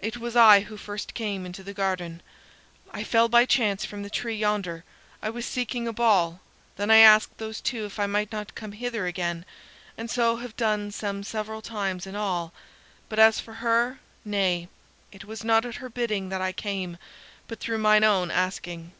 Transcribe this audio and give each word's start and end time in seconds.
It 0.00 0.18
was 0.18 0.36
I 0.36 0.60
who 0.60 0.76
first 0.76 1.14
came 1.14 1.46
into 1.46 1.62
the 1.62 1.72
garden. 1.72 2.20
I 2.90 3.02
fell 3.02 3.26
by 3.26 3.46
chance 3.46 3.86
from 3.86 4.02
the 4.02 4.10
tree 4.10 4.36
yonder 4.36 4.84
I 5.22 5.30
was 5.30 5.46
seeking 5.46 5.88
a 5.88 5.94
ball 5.94 6.42
then 6.76 6.90
I 6.90 6.98
asked 6.98 7.38
those 7.38 7.62
two 7.62 7.86
if 7.86 7.98
I 7.98 8.06
might 8.06 8.30
not 8.30 8.54
come 8.54 8.72
hither 8.72 9.06
again, 9.06 9.46
and 9.96 10.10
so 10.10 10.36
have 10.36 10.58
done 10.58 10.90
some 10.90 11.22
several 11.22 11.62
times 11.62 12.06
in 12.06 12.14
all. 12.14 12.52
But 13.08 13.18
as 13.18 13.40
for 13.40 13.54
her 13.64 13.98
nay; 14.26 14.68
it 15.10 15.24
was 15.24 15.42
not 15.42 15.64
at 15.64 15.76
her 15.76 15.88
bidding 15.88 16.28
that 16.28 16.42
I 16.42 16.52
came, 16.52 16.98
but 17.48 17.58
through 17.58 17.78
mine 17.78 18.04
own 18.04 18.30
asking." 18.30 18.92